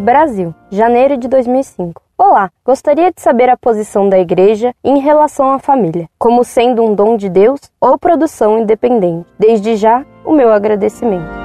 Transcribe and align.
Brasil, 0.00 0.54
janeiro 0.70 1.18
de 1.18 1.28
2005. 1.28 2.02
Olá, 2.16 2.50
gostaria 2.64 3.12
de 3.12 3.20
saber 3.20 3.50
a 3.50 3.56
posição 3.56 4.08
da 4.08 4.18
Igreja 4.18 4.74
em 4.82 4.98
relação 4.98 5.52
à 5.52 5.58
família, 5.58 6.08
como 6.18 6.42
sendo 6.42 6.82
um 6.82 6.94
dom 6.94 7.18
de 7.18 7.28
Deus 7.28 7.60
ou 7.78 7.98
produção 7.98 8.58
independente. 8.58 9.26
Desde 9.38 9.76
já, 9.76 10.04
o 10.24 10.32
meu 10.32 10.50
agradecimento. 10.50 11.39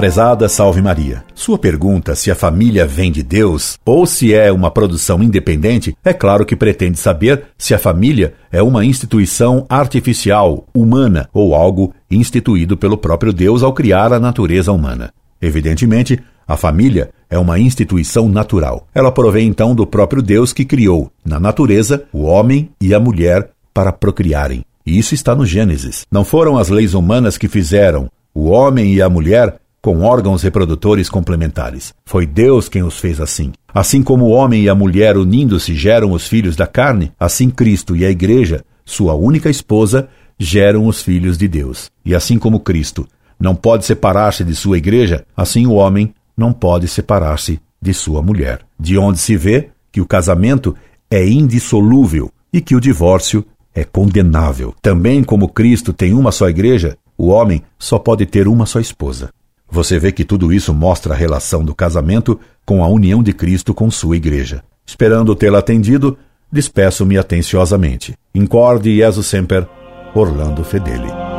Prezada 0.00 0.48
Salve 0.48 0.80
Maria, 0.80 1.22
sua 1.34 1.58
pergunta 1.58 2.14
se 2.14 2.30
a 2.30 2.34
família 2.34 2.86
vem 2.86 3.12
de 3.12 3.22
Deus 3.22 3.78
ou 3.84 4.06
se 4.06 4.32
é 4.32 4.50
uma 4.50 4.70
produção 4.70 5.22
independente, 5.22 5.94
é 6.02 6.14
claro 6.14 6.46
que 6.46 6.56
pretende 6.56 6.98
saber 6.98 7.42
se 7.58 7.74
a 7.74 7.78
família 7.78 8.32
é 8.50 8.62
uma 8.62 8.82
instituição 8.82 9.66
artificial, 9.68 10.64
humana 10.74 11.28
ou 11.34 11.54
algo 11.54 11.92
instituído 12.10 12.78
pelo 12.78 12.96
próprio 12.96 13.30
Deus 13.30 13.62
ao 13.62 13.74
criar 13.74 14.10
a 14.10 14.18
natureza 14.18 14.72
humana. 14.72 15.12
Evidentemente, 15.38 16.18
a 16.48 16.56
família 16.56 17.10
é 17.28 17.38
uma 17.38 17.58
instituição 17.58 18.26
natural. 18.26 18.88
Ela 18.94 19.12
provém 19.12 19.48
então 19.48 19.74
do 19.74 19.86
próprio 19.86 20.22
Deus 20.22 20.50
que 20.50 20.64
criou, 20.64 21.12
na 21.22 21.38
natureza, 21.38 22.04
o 22.10 22.22
homem 22.22 22.70
e 22.80 22.94
a 22.94 22.98
mulher 22.98 23.50
para 23.74 23.92
procriarem. 23.92 24.64
E 24.86 24.98
isso 24.98 25.12
está 25.12 25.34
no 25.34 25.44
Gênesis. 25.44 26.06
Não 26.10 26.24
foram 26.24 26.56
as 26.56 26.70
leis 26.70 26.94
humanas 26.94 27.36
que 27.36 27.48
fizeram 27.48 28.08
o 28.34 28.48
homem 28.48 28.94
e 28.94 29.02
a 29.02 29.08
mulher 29.08 29.59
com 29.82 30.00
órgãos 30.00 30.42
reprodutores 30.42 31.08
complementares. 31.08 31.94
Foi 32.04 32.26
Deus 32.26 32.68
quem 32.68 32.82
os 32.82 32.98
fez 32.98 33.20
assim. 33.20 33.52
Assim 33.72 34.02
como 34.02 34.26
o 34.26 34.30
homem 34.30 34.64
e 34.64 34.68
a 34.68 34.74
mulher 34.74 35.16
unindo-se 35.16 35.74
geram 35.74 36.12
os 36.12 36.26
filhos 36.26 36.56
da 36.56 36.66
carne, 36.66 37.12
assim 37.18 37.50
Cristo 37.50 37.96
e 37.96 38.04
a 38.04 38.10
Igreja, 38.10 38.64
sua 38.84 39.14
única 39.14 39.48
esposa, 39.48 40.08
geram 40.38 40.86
os 40.86 41.02
filhos 41.02 41.38
de 41.38 41.48
Deus. 41.48 41.90
E 42.04 42.14
assim 42.14 42.38
como 42.38 42.60
Cristo 42.60 43.06
não 43.38 43.54
pode 43.54 43.84
separar-se 43.84 44.44
de 44.44 44.54
sua 44.54 44.78
Igreja, 44.78 45.24
assim 45.36 45.66
o 45.66 45.72
homem 45.72 46.14
não 46.36 46.52
pode 46.52 46.88
separar-se 46.88 47.60
de 47.80 47.94
sua 47.94 48.22
mulher. 48.22 48.60
De 48.78 48.98
onde 48.98 49.18
se 49.18 49.36
vê 49.36 49.70
que 49.92 50.00
o 50.00 50.06
casamento 50.06 50.76
é 51.10 51.26
indissolúvel 51.26 52.30
e 52.52 52.60
que 52.60 52.74
o 52.74 52.80
divórcio 52.80 53.44
é 53.74 53.84
condenável. 53.84 54.74
Também 54.82 55.22
como 55.22 55.48
Cristo 55.48 55.92
tem 55.92 56.12
uma 56.12 56.32
só 56.32 56.48
igreja, 56.48 56.96
o 57.16 57.28
homem 57.28 57.62
só 57.78 57.98
pode 57.98 58.26
ter 58.26 58.48
uma 58.48 58.66
só 58.66 58.80
esposa. 58.80 59.30
Você 59.70 59.98
vê 59.98 60.10
que 60.10 60.24
tudo 60.24 60.52
isso 60.52 60.74
mostra 60.74 61.14
a 61.14 61.16
relação 61.16 61.64
do 61.64 61.74
casamento 61.74 62.38
com 62.66 62.82
a 62.82 62.88
união 62.88 63.22
de 63.22 63.32
Cristo 63.32 63.72
com 63.72 63.90
sua 63.90 64.16
igreja. 64.16 64.62
Esperando 64.84 65.36
tê-la 65.36 65.60
atendido, 65.60 66.18
despeço-me 66.50 67.16
atenciosamente. 67.16 68.14
Incorde 68.34 68.96
Jesus 68.96 69.26
Semper, 69.26 69.66
Orlando 70.14 70.64
Fedeli. 70.64 71.29